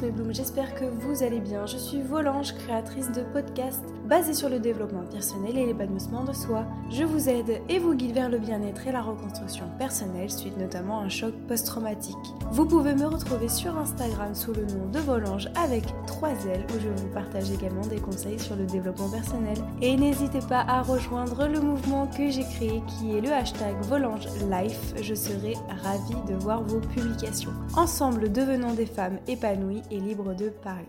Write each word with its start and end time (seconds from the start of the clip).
mes 0.00 0.10
blooms, 0.10 0.34
j'espère 0.34 0.74
que 0.74 0.84
vous 0.84 1.22
allez 1.22 1.40
bien. 1.40 1.66
Je 1.66 1.76
suis 1.76 2.00
Volange, 2.00 2.54
créatrice 2.54 3.12
de 3.12 3.22
podcasts 3.22 3.84
basés 4.04 4.34
sur 4.34 4.48
le 4.48 4.58
développement 4.58 5.04
personnel 5.10 5.56
et 5.56 5.66
l'épanouissement 5.66 6.24
de 6.24 6.32
soi. 6.32 6.64
Je 6.90 7.04
vous 7.04 7.28
aide 7.28 7.60
et 7.68 7.78
vous 7.78 7.94
guide 7.94 8.14
vers 8.14 8.28
le 8.28 8.38
bien-être 8.38 8.86
et 8.86 8.92
la 8.92 9.02
reconstruction 9.02 9.64
personnelle 9.78 10.30
suite 10.30 10.56
notamment 10.56 11.00
à 11.00 11.04
un 11.04 11.08
choc 11.08 11.34
post-traumatique. 11.48 12.16
Vous 12.50 12.66
pouvez 12.66 12.94
me 12.94 13.06
retrouver 13.06 13.48
sur 13.48 13.76
Instagram 13.78 14.34
sous 14.34 14.52
le 14.52 14.66
nom 14.66 14.86
de 14.92 14.98
Volange 14.98 15.48
avec 15.56 15.84
3 16.06 16.30
L 16.46 16.66
où 16.70 16.80
je 16.80 16.88
vous 16.88 17.08
partage 17.08 17.50
également 17.50 17.86
des 17.86 18.00
conseils 18.00 18.38
sur 18.38 18.56
le 18.56 18.66
développement 18.66 19.08
personnel. 19.08 19.56
Et 19.80 19.96
n'hésitez 19.96 20.40
pas 20.40 20.64
à 20.68 20.82
rejoindre 20.82 21.46
le 21.46 21.60
mouvement 21.60 22.06
que 22.06 22.30
j'ai 22.30 22.44
créé 22.44 22.82
qui 22.86 23.16
est 23.16 23.20
le 23.20 23.32
hashtag 23.32 23.74
Volange 23.82 24.26
Life. 24.50 24.94
Je 25.00 25.14
serai 25.14 25.54
ravie 25.82 26.22
de 26.28 26.34
voir 26.34 26.62
vos 26.62 26.80
publications. 26.80 27.52
Ensemble, 27.76 28.30
devenons 28.30 28.74
des 28.74 28.86
femmes 28.86 29.18
épanouies 29.26 29.82
et 29.90 30.00
libres 30.00 30.34
de 30.34 30.48
parler. 30.48 30.88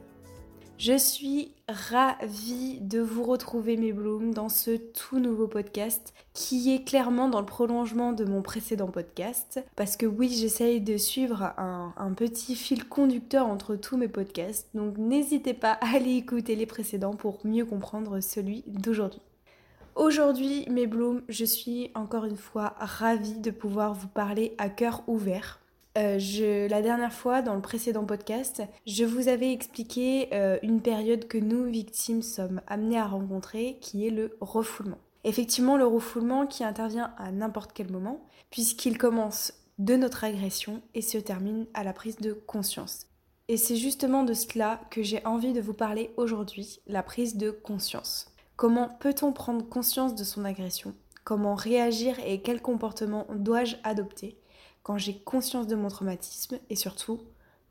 Je 0.77 0.97
suis 0.97 1.53
ravie 1.69 2.79
de 2.81 2.99
vous 2.99 3.23
retrouver 3.23 3.77
mes 3.77 3.93
blooms 3.93 4.33
dans 4.33 4.49
ce 4.49 4.71
tout 4.75 5.19
nouveau 5.19 5.47
podcast 5.47 6.13
qui 6.33 6.75
est 6.75 6.83
clairement 6.83 7.29
dans 7.29 7.39
le 7.39 7.45
prolongement 7.45 8.11
de 8.11 8.25
mon 8.25 8.41
précédent 8.41 8.89
podcast. 8.89 9.63
Parce 9.77 9.95
que 9.95 10.05
oui 10.05 10.29
j'essaye 10.29 10.81
de 10.81 10.97
suivre 10.97 11.53
un, 11.57 12.13
petit 12.13 12.55
fil 12.55 12.89
conducteur 12.89 13.47
entre 13.47 13.77
tous 13.77 13.95
mes 13.95 14.09
podcasts. 14.09 14.67
Donc 14.73 14.97
n'hésitez 14.97 15.53
pas 15.53 15.71
à 15.71 15.95
aller 15.95 16.15
écouter 16.15 16.57
les 16.57 16.65
précédents 16.65 17.15
pour 17.15 17.39
mieux 17.45 17.65
comprendre 17.65 18.19
celui 18.19 18.65
d'aujourd'hui. 18.67 19.21
Aujourd'hui 19.95 20.67
mes 20.69 20.87
blooms 20.87 21.21
je 21.29 21.45
suis 21.45 21.89
encore 21.95 22.25
une 22.25 22.35
fois 22.35 22.75
ravie 22.79 23.39
de 23.39 23.51
pouvoir 23.51 23.93
vous 23.93 24.09
parler 24.09 24.53
à 24.57 24.67
cœur 24.67 25.03
ouvert 25.07 25.61
euh, 25.97 26.67
la 26.67 26.81
dernière 26.81 27.13
fois, 27.13 27.41
dans 27.41 27.55
le 27.55 27.61
précédent 27.61 28.05
podcast, 28.05 28.61
je 28.85 29.05
vous 29.05 29.27
avais 29.27 29.51
expliqué 29.51 30.29
euh, 30.33 30.57
une 30.61 30.81
période 30.81 31.27
que 31.27 31.37
nous, 31.37 31.63
victimes, 31.65 32.21
sommes 32.21 32.61
amenés 32.67 32.99
à 32.99 33.07
rencontrer, 33.07 33.77
qui 33.81 34.05
est 34.07 34.11
le 34.11 34.37
refoulement. 34.41 34.97
Effectivement, 35.23 35.77
le 35.77 35.87
refoulement 35.87 36.45
qui 36.45 36.63
intervient 36.63 37.13
à 37.17 37.31
n'importe 37.31 37.71
quel 37.73 37.91
moment, 37.91 38.25
puisqu'il 38.51 38.97
commence 38.97 39.53
de 39.79 39.95
notre 39.95 40.23
agression 40.23 40.81
et 40.93 41.01
se 41.01 41.17
termine 41.17 41.65
à 41.73 41.83
la 41.83 41.93
prise 41.93 42.17
de 42.17 42.33
conscience. 42.33 43.07
Et 43.47 43.57
c'est 43.57 43.75
justement 43.75 44.23
de 44.23 44.33
cela 44.33 44.81
que 44.89 45.03
j'ai 45.03 45.25
envie 45.25 45.53
de 45.53 45.61
vous 45.61 45.73
parler 45.73 46.11
aujourd'hui, 46.17 46.79
la 46.87 47.03
prise 47.03 47.37
de 47.37 47.51
conscience. 47.51 48.31
Comment 48.55 48.89
peut-on 48.99 49.33
prendre 49.33 49.67
conscience 49.67 50.15
de 50.15 50.23
son 50.23 50.45
agression? 50.45 50.93
Comment 51.23 51.55
réagir 51.55 52.17
et 52.25 52.41
quel 52.41 52.61
comportement 52.61 53.27
dois-je 53.35 53.75
adopter? 53.83 54.37
Quand 54.85 54.99
j'ai 54.99 55.17
conscience 55.17 55.65
de 55.65 55.75
mon 55.75 55.87
traumatisme 55.87 56.59
et 56.69 56.75
surtout 56.75 57.19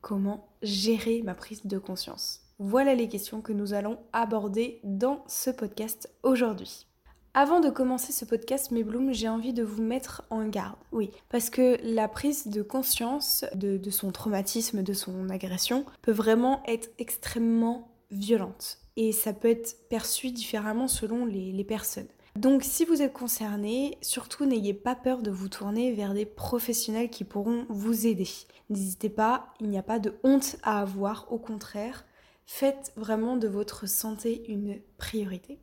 comment 0.00 0.48
gérer 0.62 1.22
ma 1.22 1.34
prise 1.34 1.64
de 1.64 1.78
conscience. 1.78 2.40
Voilà 2.58 2.96
les 2.96 3.08
questions 3.08 3.40
que 3.40 3.52
nous 3.52 3.72
allons 3.72 4.00
aborder 4.12 4.80
dans 4.82 5.22
ce 5.28 5.50
podcast 5.50 6.10
aujourd'hui. 6.24 6.88
Avant 7.32 7.60
de 7.60 7.70
commencer 7.70 8.12
ce 8.12 8.24
podcast, 8.24 8.72
mes 8.72 8.82
blooms, 8.82 9.12
j'ai 9.12 9.28
envie 9.28 9.52
de 9.52 9.62
vous 9.62 9.80
mettre 9.80 10.24
en 10.28 10.48
garde. 10.48 10.74
Oui, 10.90 11.12
parce 11.28 11.50
que 11.50 11.78
la 11.84 12.08
prise 12.08 12.48
de 12.48 12.62
conscience 12.62 13.44
de, 13.54 13.90
son 13.90 14.10
traumatisme, 14.10 14.82
de 14.82 14.92
son 14.92 15.30
agression, 15.30 15.84
peut 16.02 16.12
vraiment 16.12 16.64
être 16.66 16.90
extrêmement 16.98 17.92
violente. 18.10 18.78
Et 18.96 19.12
ça 19.12 19.32
peut 19.32 19.50
être 19.50 19.76
perçu 19.88 20.32
différemment 20.32 20.88
selon 20.88 21.26
les 21.26 21.64
personnes. 21.64 22.08
Donc 22.36 22.64
si 22.64 22.84
vous 22.84 23.00
êtes 23.00 23.12
concerné, 23.12 23.96
surtout 24.02 24.44
n'ayez 24.44 24.74
pas 24.74 24.96
peur 24.96 25.22
de 25.22 25.30
vous 25.30 25.48
tourner 25.48 25.92
vers 25.92 26.14
des 26.14 26.26
professionnels 26.26 27.08
qui 27.08 27.22
pourront 27.22 27.64
vous 27.68 28.06
aider. 28.06 28.28
N'hésitez 28.70 29.08
pas, 29.08 29.54
il 29.60 29.68
n'y 29.68 29.78
a 29.78 29.84
pas 29.84 30.00
de 30.00 30.14
honte 30.24 30.56
à 30.64 30.80
avoir, 30.80 31.32
au 31.32 31.38
contraire, 31.38 32.04
faites 32.44 32.92
vraiment 32.96 33.36
de 33.36 33.46
votre 33.46 33.88
santé 33.88 34.50
une 34.50 34.80
priorité. 34.98 35.60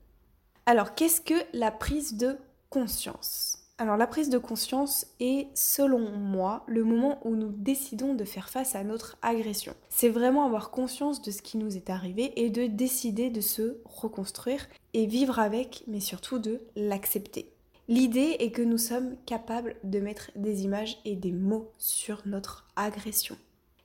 Alors 0.66 0.96
qu'est-ce 0.96 1.20
que 1.20 1.34
la 1.54 1.72
prise 1.72 2.16
de 2.16 2.38
conscience? 2.70 3.61
Alors 3.82 3.98
la 3.98 4.06
prise 4.06 4.30
de 4.30 4.38
conscience 4.38 5.08
est, 5.20 5.48
selon 5.56 6.12
moi, 6.12 6.64
le 6.68 6.84
moment 6.84 7.20
où 7.26 7.36
nous 7.36 7.50
décidons 7.52 8.14
de 8.14 8.26
faire 8.26 8.48
face 8.48 8.76
à 8.76 8.84
notre 8.84 9.18
agression. 9.24 9.74
C'est 9.90 10.10
vraiment 10.10 10.46
avoir 10.46 10.70
conscience 10.70 11.24
de 11.24 11.32
ce 11.32 11.42
qui 11.42 11.58
nous 11.58 11.76
est 11.76 11.90
arrivé 11.90 12.32
et 12.36 12.52
de 12.52 12.68
décider 12.68 13.32
de 13.32 13.42
se 13.42 13.78
reconstruire 13.86 14.68
et 14.94 15.08
vivre 15.08 15.40
avec, 15.40 15.84
mais 15.88 16.00
surtout 16.00 16.38
de 16.38 16.62
l'accepter. 16.76 17.52
L'idée 17.88 18.36
est 18.38 18.52
que 18.52 18.62
nous 18.62 18.78
sommes 18.78 19.16
capables 19.26 19.76
de 19.84 20.00
mettre 20.00 20.30
des 20.36 20.64
images 20.64 21.00
et 21.04 21.16
des 21.16 21.32
mots 21.32 21.72
sur 21.80 22.22
notre 22.28 22.68
agression. 22.76 23.36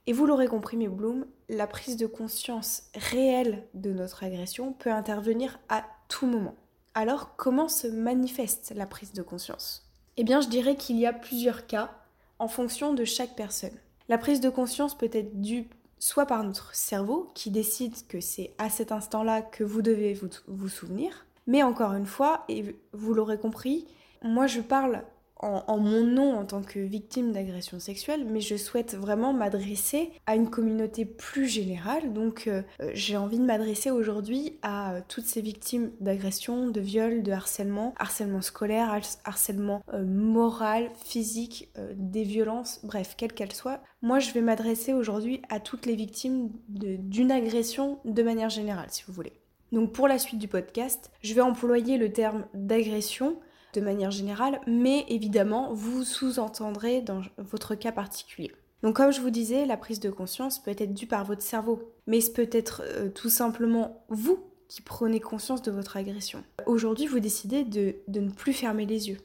Et 0.07 0.13
vous 0.13 0.27
l'aurez 0.27 0.47
compris, 0.47 0.77
mes 0.77 0.89
blooms, 0.89 1.25
la 1.49 1.67
prise 1.67 1.97
de 1.97 2.07
conscience 2.07 2.83
réelle 2.95 3.67
de 3.73 3.95
notre 3.95 4.25
agression 4.25 4.75
peut 4.75 4.93
intervenir 4.93 5.59
à 5.71 5.87
tout 6.09 6.27
moment. 6.27 6.55
Alors, 6.93 7.35
comment 7.37 7.69
se 7.69 7.87
manifeste 7.87 8.75
la 8.77 8.87
prise 8.87 9.15
de 9.15 9.23
conscience? 9.23 9.86
Eh 10.17 10.25
bien, 10.25 10.41
je 10.41 10.49
dirais 10.49 10.77
qu'il 10.77 10.97
y 10.97 11.07
a 11.07 11.13
plusieurs 11.13 11.67
cas 11.67 11.91
en 12.39 12.49
fonction 12.49 12.95
de 12.95 13.05
chaque 13.05 13.37
personne. 13.37 13.79
La 14.09 14.19
prise 14.19 14.41
de 14.41 14.51
conscience 14.51 14.97
peut 14.97 15.11
être 15.13 15.41
due 15.41 15.69
soit 15.99 16.27
par 16.27 16.45
notre 16.45 16.75
cerveau 16.75 17.31
qui 17.35 17.51
décide 17.51 17.95
que 18.07 18.21
c'est 18.21 18.55
à 18.59 18.69
cet 18.69 18.93
instant-là 18.93 19.43
que 19.43 19.65
vous 19.65 19.83
devez 19.83 20.15
vous, 20.15 20.29
vous 20.47 20.69
souvenir, 20.69 21.27
mais 21.47 21.63
encore 21.63 21.95
une 21.95 22.07
fois, 22.07 22.45
et 22.49 22.77
vous 22.93 23.15
l'aurez 23.15 23.39
compris, 23.39 23.87
moi 24.23 24.47
je 24.47 24.61
parle 24.61 25.05
en, 25.41 25.79
mon 25.79 26.03
nom 26.03 26.39
en 26.39 26.45
tant 26.45 26.63
que 26.63 26.79
victime 26.79 27.33
d'agression 27.33 27.79
sexuelle, 27.79 28.25
mais 28.27 28.41
je 28.41 28.57
souhaite 28.57 28.95
vraiment 28.95 29.33
m'adresser 29.33 30.11
à 30.27 30.35
une 30.35 30.49
communauté 30.49 31.05
plus 31.05 31.47
générale. 31.47 32.13
Donc 32.13 32.47
euh, 32.47 32.63
euh, 32.81 32.91
j'ai 32.95 33.17
envie 33.17 33.39
de 33.39 33.45
m'adresser 33.45 33.91
aujourd'hui 33.91 34.59
à 34.63 34.95
euh, 34.95 35.01
toutes 35.09 35.27
ces 35.27 35.43
victimes 35.43 35.91
d'agression, 36.01 36.69
de 36.69 36.81
viol, 36.81 37.23
de 37.23 37.33
harcèlement, 37.33 37.95
harcèlement 37.99 38.43
scolaire, 38.43 38.99
harcèlement 39.25 39.83
moral, 39.93 40.89
physique, 41.05 41.71
des 41.95 42.25
violences, 42.25 42.81
bref, 42.83 43.15
quelles 43.17 43.33
qu'elles 43.33 43.53
soient. 43.53 43.81
Moi 44.03 44.19
je 44.19 44.33
vais 44.33 44.41
m'adresser 44.41 44.93
aujourd'hui 44.93 45.43
à 45.49 45.61
toutes 45.61 45.87
les 45.87 45.97
victimes 45.97 46.51
d'une 46.69 47.33
agression 47.33 47.99
de 48.05 48.23
manière 48.23 48.51
générale, 48.51 48.89
si 48.91 49.05
vous 49.07 49.13
voulez. 49.13 49.33
Donc 49.73 49.93
pour 49.93 50.09
la 50.09 50.19
suite 50.19 50.39
du 50.39 50.49
podcast, 50.49 51.11
je 51.23 51.35
vais 51.35 51.41
employer 51.41 51.99
le 51.99 52.13
terme 52.13 52.47
d'agression 52.55 53.37
de 53.77 53.85
manière 53.85 54.11
générale, 54.11 54.61
mais 54.67 55.05
évidemment, 55.09 55.73
vous 55.73 56.03
sous-entendrez 56.03 57.03
dans 57.03 57.23
votre 57.39 57.75
cas 57.75 57.93
particulier. 57.93 58.53
Donc 58.83 58.97
comme 58.97 59.13
je 59.13 59.21
vous 59.21 59.31
disais, 59.31 59.67
la 59.67 59.77
prise 59.77 60.01
de 60.01 60.11
conscience 60.11 60.59
peut 60.59 60.75
être 60.77 60.95
due 60.95 61.07
par 61.07 61.25
votre 61.25 61.43
cerveau, 61.43 61.93
mais 62.07 62.21
ce 62.21 62.31
peut 62.31 62.49
être 62.53 62.83
euh, 62.85 63.09
tout 63.09 63.31
simplement 63.31 64.05
vous 64.09 64.39
qui 64.69 64.83
prenez 64.83 65.21
conscience 65.21 65.63
de 65.63 65.71
votre 65.71 65.97
agression. 65.97 66.43
Aujourd'hui, 66.67 67.07
vous 67.07 67.21
décidez 67.21 67.65
de, 67.65 67.97
ne 68.09 68.31
plus 68.31 68.53
fermer 68.53 68.85
les 68.85 69.09
yeux. 69.09 69.19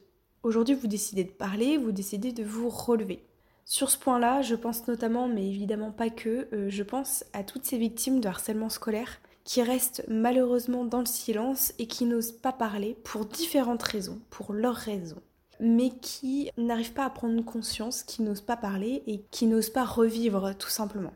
Aujourd'hui, 0.43 0.75
vous 0.75 0.87
décidez 0.87 1.23
de 1.23 1.31
parler, 1.31 1.77
vous 1.77 1.91
décidez 1.91 2.31
de 2.31 2.43
vous 2.43 2.69
relever. 2.69 3.23
Sur 3.65 3.89
ce 3.89 3.97
point-là, 3.97 4.41
je 4.41 4.55
pense 4.55 4.87
notamment, 4.87 5.27
mais 5.27 5.47
évidemment 5.47 5.91
pas 5.91 6.09
que, 6.09 6.47
euh, 6.53 6.69
je 6.69 6.83
pense 6.83 7.23
à 7.33 7.43
toutes 7.43 7.65
ces 7.65 7.77
victimes 7.77 8.19
de 8.19 8.27
harcèlement 8.27 8.69
scolaire 8.69 9.19
qui 9.43 9.61
restent 9.61 10.03
malheureusement 10.07 10.85
dans 10.85 10.99
le 10.99 11.05
silence 11.05 11.73
et 11.79 11.87
qui 11.87 12.05
n'osent 12.05 12.31
pas 12.31 12.51
parler 12.51 12.97
pour 13.03 13.25
différentes 13.25 13.83
raisons, 13.83 14.19
pour 14.29 14.53
leurs 14.53 14.75
raisons, 14.75 15.21
mais 15.59 15.89
qui 15.89 16.51
n'arrivent 16.57 16.93
pas 16.93 17.05
à 17.05 17.09
prendre 17.09 17.43
conscience, 17.43 18.03
qui 18.03 18.21
n'osent 18.21 18.41
pas 18.41 18.57
parler 18.57 19.03
et 19.07 19.23
qui 19.31 19.47
n'osent 19.47 19.69
pas 19.69 19.85
revivre 19.85 20.55
tout 20.57 20.69
simplement. 20.69 21.13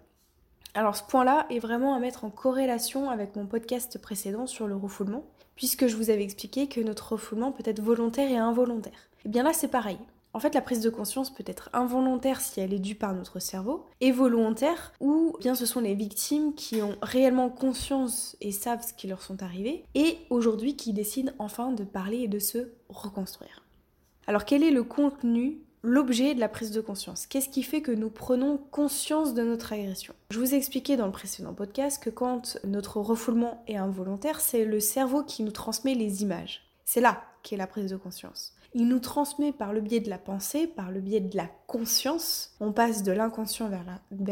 Alors 0.74 0.96
ce 0.96 1.04
point-là 1.04 1.46
est 1.50 1.60
vraiment 1.60 1.96
à 1.96 2.00
mettre 2.00 2.26
en 2.26 2.30
corrélation 2.30 3.10
avec 3.10 3.36
mon 3.36 3.46
podcast 3.46 3.98
précédent 4.02 4.46
sur 4.46 4.68
le 4.68 4.76
refoulement, 4.76 5.24
puisque 5.56 5.88
je 5.88 5.96
vous 5.96 6.10
avais 6.10 6.24
expliqué 6.24 6.68
que 6.68 6.82
notre 6.82 7.14
refoulement 7.14 7.52
peut 7.52 7.64
être 7.66 7.82
volontaire 7.82 8.30
et 8.30 8.38
involontaire. 8.38 9.10
Et 9.20 9.28
eh 9.28 9.30
bien 9.30 9.44
là 9.44 9.54
c'est 9.54 9.70
pareil. 9.70 9.98
En 10.36 10.40
fait, 10.42 10.54
la 10.54 10.62
prise 10.62 10.82
de 10.82 10.90
conscience 10.90 11.30
peut 11.30 11.46
être 11.48 11.70
involontaire 11.72 12.42
si 12.42 12.60
elle 12.60 12.74
est 12.74 12.80
due 12.80 12.96
par 12.96 13.14
notre 13.14 13.40
cerveau, 13.40 13.86
et 14.02 14.12
volontaire, 14.12 14.92
ou 15.00 15.38
bien 15.40 15.56
ce 15.56 15.66
sont 15.66 15.80
les 15.80 15.96
victimes 15.96 16.54
qui 16.56 16.82
ont 16.82 16.98
réellement 17.02 17.50
conscience 17.50 18.36
et 18.42 18.52
savent 18.52 18.86
ce 18.86 18.94
qui 18.94 19.08
leur 19.08 19.22
sont 19.22 19.42
arrivés, 19.42 19.86
et 19.96 20.18
aujourd'hui 20.30 20.76
qui 20.76 20.92
décident 20.92 21.32
enfin 21.40 21.72
de 21.72 21.86
parler 21.86 22.18
et 22.18 22.28
de 22.28 22.40
se 22.40 22.68
reconstruire. 22.90 23.64
Alors 24.28 24.44
quel 24.44 24.62
est 24.62 24.72
le 24.72 24.84
contenu 24.84 25.62
l'objet 25.84 26.36
de 26.36 26.42
la 26.42 26.50
prise 26.50 26.72
de 26.72 26.82
conscience? 26.82 27.28
Qu'est-ce 27.28 27.48
qui 27.48 27.64
fait 27.64 27.82
que 27.82 27.94
nous 27.94 28.10
prenons 28.10 28.58
conscience 28.72 29.36
de 29.36 29.44
notre 29.44 29.72
agression? 29.72 30.14
Je 30.32 30.40
vous 30.40 30.54
ai 30.54 30.58
expliqué 30.58 30.98
dans 30.98 31.06
le 31.06 31.14
précédent 31.14 31.54
podcast 31.54 32.04
que 32.04 32.10
quand 32.10 32.58
notre 32.66 33.00
refoulement 33.00 33.64
est 33.70 33.78
involontaire, 33.78 34.42
c'est 34.42 34.66
le 34.66 34.82
cerveau 34.82 35.24
qui 35.24 35.44
nous 35.44 35.54
transmet 35.54 35.96
les 35.96 36.24
images. 36.24 36.64
C'est 36.84 37.00
là 37.00 37.24
qu'est 37.42 37.56
la 37.56 37.68
prise 37.68 37.90
de 37.90 37.96
conscience 37.96 38.52
il 38.76 38.90
nous 38.90 39.00
transmet 39.00 39.54
par 39.54 39.72
le 39.72 39.80
biais 39.80 40.02
de 40.02 40.10
la 40.10 40.18
pensée, 40.18 40.68
par 40.68 40.92
le 40.92 41.00
biais 41.00 41.22
de 41.22 41.36
la 41.38 41.50
conscience, 41.66 42.54
on 42.60 42.74
passe 42.74 43.04
de 43.04 43.14
l'inconscient 43.14 43.70
vers 43.70 43.86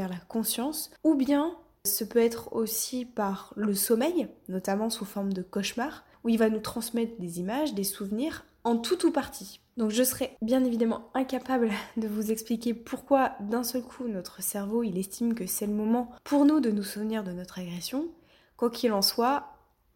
la, 0.09 0.19
conscience, 0.27 0.91
ou 1.05 1.15
bien 1.15 1.55
ce 1.85 2.03
peut 2.03 2.19
être 2.19 2.53
aussi 2.53 3.05
par 3.05 3.53
le 3.55 3.73
sommeil, 3.73 4.27
notamment 4.49 4.89
sous 4.89 5.05
forme 5.05 5.31
de 5.31 5.41
cauchemar, 5.41 6.03
où 6.25 6.29
il 6.29 6.37
va 6.37 6.49
nous 6.49 6.59
transmettre 6.59 7.13
des 7.19 7.39
images, 7.39 7.73
des 7.73 7.85
souvenirs, 7.85 8.45
en 8.65 8.75
tout 8.75 9.05
ou 9.05 9.11
partie. 9.11 9.61
Donc 9.77 9.91
je 9.91 10.03
serais 10.03 10.35
bien 10.41 10.63
évidemment 10.65 11.09
incapable 11.13 11.69
de 11.97 12.09
vous 12.09 12.29
expliquer 12.29 12.73
pourquoi 12.73 13.31
d'un 13.39 13.63
seul 13.63 13.81
coup 13.81 14.09
notre 14.09 14.41
cerveau 14.41 14.83
il 14.83 14.97
estime 14.97 15.35
que 15.35 15.47
c'est 15.47 15.67
le 15.67 15.73
moment 15.73 16.11
pour 16.25 16.43
nous 16.43 16.59
de 16.59 16.69
nous 16.69 16.83
souvenir 16.83 17.23
de 17.23 17.31
notre 17.31 17.59
agression. 17.59 18.09
Quoi 18.57 18.69
qu'il 18.69 18.91
en 18.91 19.01
soit, 19.01 19.52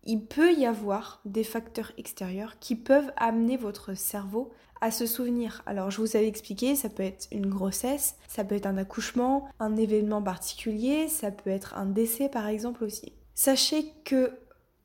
il 0.08 0.26
peut 0.26 0.54
y 0.54 0.66
avoir 0.66 1.22
des 1.26 1.44
facteurs 1.44 1.92
extérieurs 1.98 2.58
qui 2.60 2.76
peuvent 2.76 3.12
amener 3.18 3.58
votre 3.58 3.94
cerveau 3.94 4.52
à 4.82 4.90
se 4.90 5.06
souvenir. 5.06 5.62
Alors 5.66 5.92
je 5.92 6.02
vous 6.02 6.16
avais 6.16 6.28
expliqué, 6.28 6.76
ça 6.76 6.90
peut 6.90 7.04
être 7.04 7.28
une 7.32 7.48
grossesse, 7.48 8.16
ça 8.28 8.44
peut 8.44 8.56
être 8.56 8.66
un 8.66 8.78
accouchement, 8.78 9.48
un 9.60 9.76
événement 9.76 10.22
particulier, 10.22 11.10
ça 11.10 11.32
peut 11.32 11.50
être 11.50 11.76
un 11.78 11.86
décès 11.86 12.30
par 12.30 12.48
exemple 12.48 12.84
aussi. 12.84 13.14
Sachez 13.36 13.92
que 14.06 14.32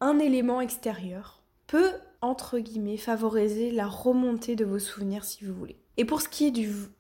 un 0.00 0.18
élément 0.18 0.60
extérieur 0.60 1.42
peut 1.68 1.92
entre 2.20 2.58
guillemets 2.58 2.96
favoriser 2.96 3.70
la 3.70 3.86
remontée 3.86 4.56
de 4.56 4.64
vos 4.64 4.78
souvenirs 4.78 5.24
si 5.24 5.44
vous 5.44 5.54
voulez. 5.54 5.76
Et 5.98 6.04
pour 6.04 6.20
ce 6.22 6.28
qui 6.28 6.46
est 6.46 6.50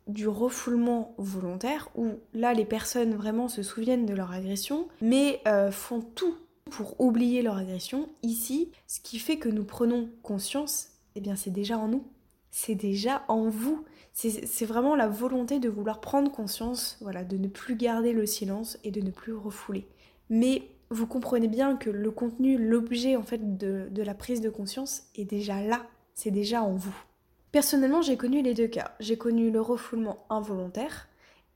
du, 0.06 0.28
refoulement 0.28 1.14
volontaire, 1.16 1.88
où 1.94 2.20
là 2.34 2.52
les 2.52 2.66
personnes 2.66 3.14
vraiment 3.14 3.48
se 3.48 3.62
souviennent 3.62 4.06
de 4.06 4.14
leur 4.14 4.32
agression, 4.32 4.86
mais 5.00 5.40
euh, 5.46 5.70
font 5.70 6.00
tout 6.00 6.36
pour 6.72 6.98
oublier 7.00 7.42
leur 7.42 7.58
agression. 7.58 8.08
Ici, 8.22 8.72
ce 8.86 9.00
qui 9.00 9.18
fait 9.18 9.36
que 9.36 9.50
nous 9.50 9.64
prenons 9.64 10.08
conscience, 10.22 10.88
eh 11.14 11.20
bien 11.20 11.36
c'est 11.36 11.50
déjà 11.50 11.76
en 11.76 11.86
nous. 11.86 12.04
C'est 12.50 12.74
déjà 12.74 13.24
en 13.28 13.48
vous. 13.48 13.84
C'est 14.14 14.64
vraiment 14.64 14.96
la 14.96 15.08
volonté 15.08 15.58
de 15.58 15.68
vouloir 15.68 16.00
prendre 16.00 16.30
conscience, 16.30 16.98
voilà, 17.00 17.24
de 17.24 17.36
ne 17.36 17.48
plus 17.48 17.76
garder 17.76 18.12
le 18.12 18.26
silence 18.26 18.78
et 18.84 18.90
de 18.90 19.00
ne 19.00 19.10
plus 19.10 19.34
refouler. 19.34 19.86
Mais 20.28 20.62
vous 20.90 21.06
comprenez 21.06 21.48
bien 21.48 21.76
que 21.76 21.90
le 21.90 22.10
contenu, 22.10 22.58
l'objet 22.58 23.16
en 23.16 23.22
fait 23.22 23.56
de, 23.56 23.88
de 23.90 24.02
la 24.02 24.14
prise 24.14 24.40
de 24.40 24.50
conscience 24.50 25.04
est 25.14 25.24
déjà 25.24 25.62
là, 25.62 25.86
c'est 26.14 26.30
déjà 26.30 26.62
en 26.62 26.72
vous. 26.72 26.96
Personnellement, 27.52 28.02
j'ai 28.02 28.16
connu 28.16 28.42
les 28.42 28.54
deux 28.54 28.66
cas. 28.66 28.92
J'ai 28.98 29.16
connu 29.16 29.50
le 29.50 29.60
refoulement 29.60 30.24
involontaire 30.30 31.08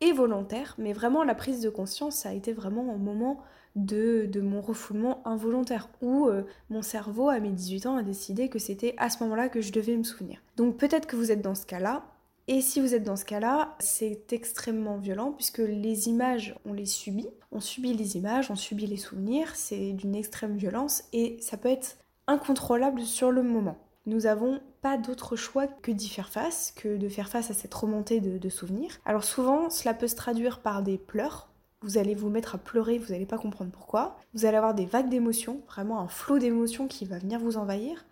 et 0.02 0.12
volontaire, 0.12 0.74
mais 0.78 0.92
vraiment 0.92 1.24
la 1.24 1.34
prise 1.34 1.60
de 1.62 1.70
conscience, 1.70 2.16
ça 2.16 2.30
a 2.30 2.34
été 2.34 2.52
vraiment 2.52 2.94
au 2.94 2.98
moment 2.98 3.42
de, 3.76 4.40
mon 4.40 4.60
refoulement 4.60 5.20
involontaire, 5.26 5.88
où 6.02 6.26
euh, 6.26 6.42
mon 6.70 6.82
cerveau, 6.82 7.28
à 7.28 7.38
mes 7.38 7.50
18 7.50 7.86
ans, 7.86 7.96
a 7.96 8.02
décidé 8.02 8.48
que 8.48 8.58
c'était 8.58 8.94
à 8.96 9.10
ce 9.10 9.22
moment-là 9.22 9.48
que 9.48 9.60
je 9.60 9.72
devais 9.72 9.96
me 9.96 10.02
souvenir. 10.02 10.40
Donc 10.56 10.76
peut-être 10.76 11.06
que 11.06 11.16
vous 11.16 11.30
êtes 11.30 11.42
dans 11.42 11.54
ce 11.54 11.66
cas-là, 11.66 12.04
et 12.48 12.60
si 12.60 12.80
vous 12.80 12.94
êtes 12.94 13.02
dans 13.02 13.16
ce 13.16 13.24
cas-là, 13.24 13.74
c'est 13.80 14.32
extrêmement 14.32 14.98
violent 14.98 15.32
puisque 15.32 15.58
les 15.58 16.08
images, 16.08 16.54
on 16.64 16.72
les 16.72 16.86
subit. 16.86 17.28
On 17.50 17.60
subit 17.60 17.92
les 17.92 18.16
images, 18.16 18.52
on 18.52 18.56
subit 18.56 18.86
les 18.86 18.96
souvenirs, 18.96 19.56
c'est 19.56 19.92
d'une 19.92 20.14
extrême 20.14 20.56
violence 20.56 21.02
et 21.12 21.36
ça 21.40 21.56
peut 21.56 21.68
être 21.68 21.96
incontrôlable 22.28 23.00
sur 23.00 23.32
le 23.32 23.42
moment. 23.42 23.78
Nous 24.06 24.26
avons 24.26 24.60
pas 24.80 24.96
d'autre 24.96 25.34
choix 25.34 25.66
que 25.66 25.90
d'y 25.90 26.08
faire 26.08 26.28
face, 26.28 26.72
que 26.76 26.96
de 26.96 27.08
faire 27.08 27.28
face 27.28 27.50
à 27.50 27.54
cette 27.54 27.74
remontée 27.74 28.20
de 28.20 28.48
souvenirs. 28.48 29.00
Alors 29.04 29.24
souvent, 29.24 29.68
cela 29.68 29.94
peut 29.94 30.06
se 30.06 30.14
traduire 30.14 30.60
par 30.60 30.82
des 30.82 30.98
pleurs, 30.98 31.48
vous 31.82 31.98
allez 31.98 32.14
vous 32.14 32.30
mettre 32.30 32.54
à 32.54 32.58
pleurer, 32.58 32.98
vous 32.98 33.12
n'allez 33.12 33.26
pas 33.26 33.38
comprendre 33.38 33.70
pourquoi. 33.70 34.18
Vous 34.34 34.46
allez 34.46 34.56
avoir 34.56 34.74
des 34.74 34.86
vagues 34.86 35.08
d'émotions, 35.08 35.60
vraiment 35.68 36.00
un 36.00 36.08
flot 36.08 36.38
d'émotions 36.38 36.88
qui 36.88 37.04
va 37.04 37.18
venir 37.18 37.38
vous 37.38 37.56
envahir. 37.56 38.04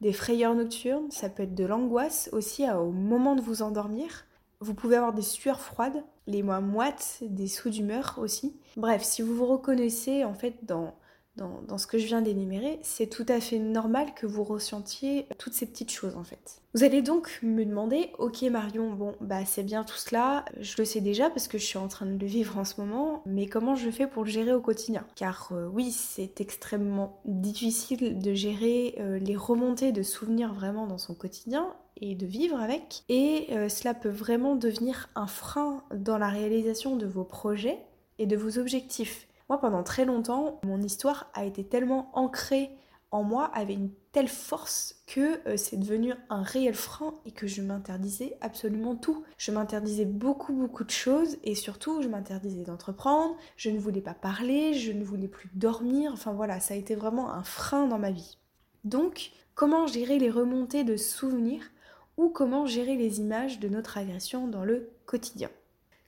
Des 0.00 0.12
frayeurs 0.12 0.54
nocturnes, 0.54 1.10
ça 1.10 1.28
peut 1.28 1.44
être 1.44 1.54
de 1.54 1.64
l'angoisse 1.64 2.28
aussi 2.32 2.68
au 2.70 2.90
moment 2.90 3.36
de 3.36 3.40
vous 3.40 3.62
endormir. 3.62 4.26
Vous 4.60 4.74
pouvez 4.74 4.96
avoir 4.96 5.12
des 5.12 5.22
sueurs 5.22 5.60
froides, 5.60 6.04
les 6.26 6.42
mois 6.42 6.60
moites, 6.60 7.18
des 7.22 7.46
sauts 7.46 7.70
d'humeur 7.70 8.18
aussi. 8.20 8.56
Bref, 8.76 9.02
si 9.02 9.22
vous 9.22 9.34
vous 9.34 9.46
reconnaissez 9.46 10.24
en 10.24 10.34
fait 10.34 10.64
dans 10.64 10.94
dans, 11.36 11.78
ce 11.78 11.86
que 11.86 11.98
je 11.98 12.06
viens 12.06 12.20
d'énumérer, 12.20 12.78
c'est 12.82 13.06
tout 13.06 13.24
à 13.28 13.40
fait 13.40 13.58
normal 13.58 14.14
que 14.14 14.26
vous 14.26 14.44
ressentiez 14.44 15.26
toutes 15.38 15.54
ces 15.54 15.66
petites 15.66 15.90
choses 15.90 16.16
en 16.16 16.24
fait. 16.24 16.60
Vous 16.74 16.84
allez 16.84 17.02
donc 17.02 17.38
me 17.42 17.64
demander, 17.64 18.10
ok 18.18 18.42
Marion, 18.42 18.92
bon 18.92 19.14
bah 19.20 19.44
c'est 19.44 19.62
bien 19.62 19.84
tout 19.84 19.96
cela, 19.96 20.44
je 20.60 20.74
le 20.78 20.84
sais 20.84 21.00
déjà 21.00 21.30
parce 21.30 21.48
que 21.48 21.58
je 21.58 21.64
suis 21.64 21.78
en 21.78 21.88
train 21.88 22.06
de 22.06 22.18
le 22.18 22.26
vivre 22.26 22.58
en 22.58 22.64
ce 22.64 22.80
moment, 22.80 23.22
mais 23.26 23.46
comment 23.46 23.74
je 23.74 23.90
fais 23.90 24.06
pour 24.06 24.24
le 24.24 24.30
gérer 24.30 24.52
au 24.52 24.60
quotidien? 24.60 25.06
Car 25.16 25.50
euh, 25.52 25.68
oui, 25.72 25.90
c'est 25.90 26.40
extrêmement 26.40 27.20
difficile 27.24 28.18
de 28.18 28.34
gérer 28.34 28.96
euh, 28.98 29.18
les 29.18 29.36
remontées 29.36 29.92
de 29.92 30.02
souvenirs 30.02 30.52
vraiment 30.52 30.86
dans 30.86 30.98
son 30.98 31.14
quotidien 31.14 31.74
et 32.00 32.14
de 32.14 32.26
vivre 32.26 32.58
avec, 32.58 33.04
et 33.08 33.48
euh, 33.50 33.68
cela 33.68 33.94
peut 33.94 34.08
vraiment 34.08 34.56
devenir 34.56 35.08
un 35.14 35.26
frein 35.26 35.82
dans 35.94 36.18
la 36.18 36.28
réalisation 36.28 36.96
de 36.96 37.06
vos 37.06 37.24
projets 37.24 37.78
et 38.18 38.26
de 38.26 38.36
vos 38.36 38.58
objectifs. 38.58 39.26
Moi, 39.48 39.58
pendant 39.60 39.82
très 39.82 40.04
longtemps, 40.04 40.60
mon 40.64 40.80
histoire 40.80 41.30
a 41.34 41.44
été 41.44 41.64
tellement 41.64 42.10
ancrée 42.14 42.70
en 43.12 43.22
moi, 43.22 43.50
avait 43.54 43.74
une 43.74 43.90
telle 44.12 44.28
force 44.28 45.02
que 45.06 45.46
euh, 45.46 45.58
c'est 45.58 45.76
devenu 45.76 46.14
un 46.30 46.42
réel 46.42 46.74
frein 46.74 47.14
et 47.26 47.30
que 47.30 47.46
je 47.46 47.60
m'interdisais 47.60 48.38
absolument 48.40 48.96
tout. 48.96 49.22
Je 49.36 49.52
m'interdisais 49.52 50.06
beaucoup 50.06 50.54
beaucoup 50.54 50.82
de 50.82 50.90
choses 50.90 51.36
et 51.44 51.54
surtout 51.54 52.00
je 52.00 52.08
m'interdisais 52.08 52.64
d'entreprendre, 52.64 53.36
je 53.56 53.68
ne 53.68 53.78
voulais 53.78 54.00
pas 54.00 54.14
parler, 54.14 54.72
je 54.72 54.92
ne 54.92 55.04
voulais 55.04 55.28
plus 55.28 55.50
dormir, 55.54 56.12
enfin 56.14 56.32
voilà, 56.32 56.58
ça 56.58 56.72
a 56.72 56.78
été 56.78 56.94
vraiment 56.94 57.30
un 57.32 57.44
frein 57.44 57.86
dans 57.86 57.98
ma 57.98 58.10
vie. 58.10 58.38
Donc, 58.84 59.32
comment 59.54 59.86
gérer 59.86 60.18
les 60.18 60.30
remontées 60.30 60.84
de 60.84 60.96
souvenirs 60.96 61.70
ou 62.16 62.30
comment 62.30 62.64
gérer 62.64 62.96
les 62.96 63.20
images 63.20 63.60
de 63.60 63.68
notre 63.68 63.98
agression 63.98 64.48
dans 64.48 64.64
le 64.64 64.90
quotidien? 65.04 65.50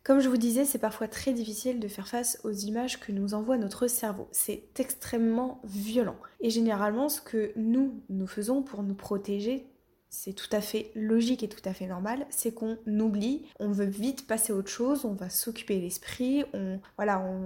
Comme 0.04 0.20
je 0.20 0.28
vous 0.28 0.36
disais, 0.36 0.66
c'est 0.66 0.78
parfois 0.78 1.08
très 1.08 1.32
difficile 1.32 1.80
de 1.80 1.88
faire 1.88 2.06
face 2.06 2.38
aux 2.44 2.52
images 2.52 3.00
que 3.00 3.10
nous 3.10 3.32
envoie 3.32 3.56
notre 3.56 3.86
cerveau. 3.86 4.28
C'est 4.32 4.64
extrêmement 4.78 5.62
violent. 5.64 6.16
Et 6.40 6.50
généralement, 6.50 7.08
ce 7.08 7.22
que 7.22 7.52
nous, 7.56 8.02
nous 8.10 8.26
faisons 8.26 8.62
pour 8.62 8.82
nous 8.82 8.94
protéger, 8.94 9.66
c'est 10.10 10.34
tout 10.34 10.48
à 10.52 10.60
fait 10.60 10.92
logique 10.94 11.42
et 11.42 11.48
tout 11.48 11.66
à 11.66 11.72
fait 11.72 11.86
normal, 11.86 12.26
c'est 12.28 12.52
qu'on 12.52 12.76
oublie, 12.86 13.46
on 13.58 13.72
veut 13.72 13.86
vite 13.86 14.26
passer 14.26 14.52
à 14.52 14.56
autre 14.56 14.70
chose, 14.70 15.06
on 15.06 15.14
va 15.14 15.30
s'occuper 15.30 15.80
l'esprit, 15.80 16.44
on, 16.52 16.78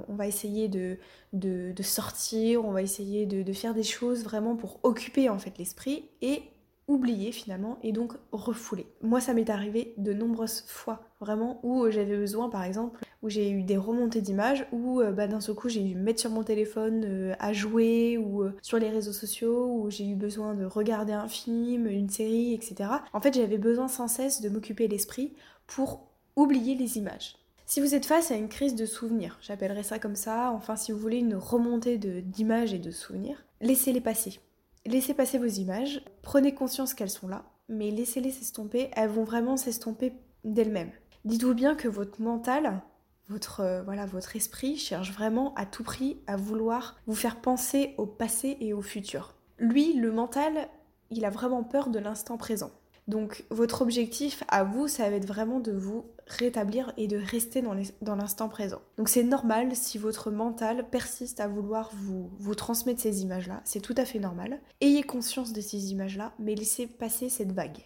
va 0.08 0.26
essayer 0.26 0.68
de, 0.68 0.98
de, 1.32 1.82
sortir, 1.82 2.64
on 2.64 2.72
va 2.72 2.82
essayer 2.82 3.24
de, 3.24 3.42
de 3.42 3.52
faire 3.52 3.72
des 3.72 3.84
choses 3.84 4.24
vraiment 4.24 4.56
pour 4.56 4.80
occuper 4.82 5.28
en 5.30 5.38
fait 5.38 5.56
l'esprit 5.58 6.10
et 6.20 6.42
oublier 6.88 7.32
finalement 7.32 7.78
et 7.82 7.92
donc 7.92 8.14
refouler. 8.32 8.86
Moi 9.02 9.20
ça 9.20 9.34
m'est 9.34 9.50
arrivé 9.50 9.94
de 9.98 10.14
nombreuses 10.14 10.64
fois 10.66 11.02
vraiment 11.20 11.60
où 11.62 11.84
euh, 11.84 11.90
j'avais 11.90 12.16
besoin 12.16 12.48
par 12.48 12.64
exemple 12.64 13.04
où 13.22 13.28
j'ai 13.28 13.50
eu 13.50 13.62
des 13.62 13.76
remontées 13.76 14.22
d'images 14.22 14.66
où 14.72 15.00
euh, 15.00 15.12
bah, 15.12 15.26
d'un 15.26 15.40
seul 15.40 15.54
coup 15.54 15.68
j'ai 15.68 15.82
dû 15.82 15.94
me 15.94 16.02
mettre 16.02 16.20
sur 16.20 16.30
mon 16.30 16.42
téléphone 16.42 17.04
euh, 17.04 17.34
à 17.38 17.52
jouer 17.52 18.16
ou 18.16 18.44
sur 18.62 18.78
les 18.78 18.88
réseaux 18.88 19.12
sociaux 19.12 19.66
où 19.66 19.90
j'ai 19.90 20.08
eu 20.08 20.14
besoin 20.14 20.54
de 20.54 20.64
regarder 20.64 21.12
un 21.12 21.28
film, 21.28 21.86
une 21.86 22.08
série 22.08 22.54
etc. 22.54 22.90
En 23.12 23.20
fait 23.20 23.34
j'avais 23.34 23.58
besoin 23.58 23.88
sans 23.88 24.08
cesse 24.08 24.40
de 24.40 24.48
m'occuper 24.48 24.88
l'esprit 24.88 25.34
pour 25.66 26.08
oublier 26.36 26.74
les 26.74 26.96
images. 26.96 27.36
Si 27.66 27.80
vous 27.80 27.94
êtes 27.94 28.06
face 28.06 28.30
à 28.30 28.34
une 28.34 28.48
crise 28.48 28.74
de 28.74 28.86
souvenirs, 28.86 29.36
j'appellerais 29.42 29.82
ça 29.82 29.98
comme 29.98 30.16
ça, 30.16 30.52
enfin 30.52 30.74
si 30.74 30.90
vous 30.90 30.98
voulez 30.98 31.18
une 31.18 31.34
remontée 31.34 31.98
d'images 31.98 32.72
et 32.72 32.78
de 32.78 32.90
souvenirs, 32.90 33.44
laissez-les 33.60 34.00
passer 34.00 34.40
Laissez 34.88 35.12
passer 35.12 35.36
vos 35.36 35.44
images, 35.44 36.00
prenez 36.22 36.54
conscience 36.54 36.94
qu'elles 36.94 37.10
sont 37.10 37.28
là, 37.28 37.44
mais 37.68 37.90
laissez-les 37.90 38.30
s'estomper, 38.30 38.88
elles 38.96 39.10
vont 39.10 39.24
vraiment 39.24 39.58
s'estomper 39.58 40.14
d'elles-mêmes. 40.44 40.92
Dites-vous 41.26 41.52
bien 41.52 41.74
que 41.74 41.88
votre 41.88 42.22
mental, 42.22 42.80
votre, 43.28 43.60
euh, 43.60 43.82
voilà, 43.82 44.06
votre 44.06 44.34
esprit 44.34 44.78
cherche 44.78 45.12
vraiment 45.12 45.52
à 45.56 45.66
tout 45.66 45.82
prix 45.82 46.22
à 46.26 46.36
vouloir 46.36 46.96
vous 47.06 47.14
faire 47.14 47.42
penser 47.42 47.94
au 47.98 48.06
passé 48.06 48.56
et 48.60 48.72
au 48.72 48.80
futur. 48.80 49.34
Lui, 49.58 49.92
le 49.92 50.10
mental, 50.10 50.70
il 51.10 51.26
a 51.26 51.30
vraiment 51.30 51.64
peur 51.64 51.90
de 51.90 51.98
l'instant 51.98 52.38
présent. 52.38 52.70
Donc 53.08 53.44
votre 53.50 53.80
objectif 53.80 54.44
à 54.48 54.64
vous, 54.64 54.86
ça 54.86 55.08
va 55.08 55.16
être 55.16 55.26
vraiment 55.26 55.60
de 55.60 55.72
vous 55.72 56.04
rétablir 56.26 56.92
et 56.98 57.08
de 57.08 57.16
rester 57.16 57.62
dans 57.62 58.16
l'instant 58.16 58.50
présent. 58.50 58.82
Donc 58.98 59.08
c'est 59.08 59.22
normal 59.22 59.74
si 59.74 59.96
votre 59.96 60.30
mental 60.30 60.88
persiste 60.90 61.40
à 61.40 61.48
vouloir 61.48 61.90
vous, 61.94 62.54
transmettre 62.54 63.00
ces 63.00 63.22
images-là, 63.22 63.62
c'est 63.64 63.80
tout 63.80 63.94
à 63.96 64.04
fait 64.04 64.18
normal. 64.18 64.60
Ayez 64.82 65.02
conscience 65.02 65.54
de 65.54 65.62
ces 65.62 65.90
images-là, 65.90 66.34
mais 66.38 66.54
laissez 66.54 66.86
passer 66.86 67.30
cette 67.30 67.52
vague. 67.52 67.78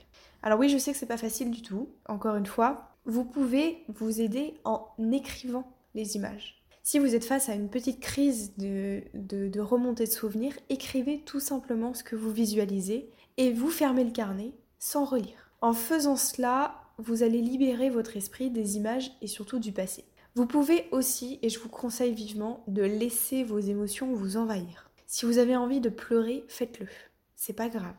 Alors 0.43 0.59
oui, 0.59 0.69
je 0.69 0.77
sais 0.77 0.91
que 0.93 0.99
c'est 0.99 1.07
pas 1.07 1.17
facile 1.17 1.53
du 1.53 1.63
tout, 1.63 1.89
encore 2.09 2.35
une 2.35 2.47
fois, 2.47 2.97
vous 3.05 3.25
pouvez 3.25 3.85
vous 3.89 4.21
aider 4.21 4.55
en 4.65 4.89
écrivant 5.13 5.71
les 5.95 6.17
images. 6.17 6.65
Si 6.83 6.99
vous 6.99 7.15
êtes 7.15 7.25
face 7.25 7.49
à 7.49 7.55
une 7.55 7.69
petite 7.69 8.01
crise 8.01 8.57
de, 8.57 9.03
de, 9.15 9.47
de 9.47 9.61
remontée 9.61 10.07
de 10.07 10.11
souvenirs, 10.11 10.55
écrivez 10.69 11.21
tout 11.21 11.39
simplement 11.39 11.95
ce 11.95 12.03
que 12.03 12.17
vous 12.17 12.33
visualisez 12.33 13.09
et 13.37 13.53
vous 13.53 13.71
fermez 13.71 14.03
le 14.03 14.11
carnet 14.11 14.53
sans 14.83 15.05
relire. 15.05 15.53
En 15.61 15.75
faisant 15.75 16.17
cela, 16.17 16.75
vous 16.99 17.23
allez 17.23 17.41
libérer 17.41 17.89
votre 17.89 18.17
esprit 18.17 18.51
des 18.51 18.77
images 18.77 19.13
et 19.23 19.29
surtout 19.29 19.61
du 19.61 19.71
passé. 19.71 20.05
Vous 20.35 20.45
pouvez 20.45 20.89
aussi, 20.91 21.39
et 21.43 21.51
je 21.51 21.61
vous 21.61 21.69
conseille 21.69 22.13
vivement, 22.13 22.65
de 22.67 22.83
laisser 22.83 23.45
vos 23.45 23.61
émotions 23.61 24.13
vous 24.13 24.37
envahir. 24.37 24.91
Si 25.07 25.25
vous 25.25 25.39
avez 25.39 25.55
envie 25.55 25.81
de 25.81 25.89
pleurer, 25.89 26.45
faites-le. 26.49 26.89
C'est 27.37 27.53
pas 27.53 27.69
grave. 27.69 27.95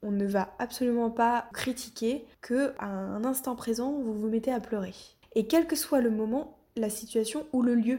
On 0.00 0.10
ne 0.10 0.24
va 0.24 0.54
absolument 0.58 1.10
pas 1.10 1.50
critiquer 1.52 2.24
que 2.40 2.72
à 2.78 2.86
un 2.86 3.26
instant 3.26 3.54
présent, 3.54 3.92
vous 3.92 4.14
vous 4.14 4.28
mettez 4.28 4.52
à 4.52 4.60
pleurer. 4.60 4.94
Et 5.34 5.46
quel 5.46 5.66
que 5.66 5.76
soit 5.76 6.00
le 6.00 6.10
moment, 6.10 6.56
la 6.76 6.88
situation 6.88 7.46
ou 7.52 7.60
le 7.60 7.74
lieu, 7.74 7.98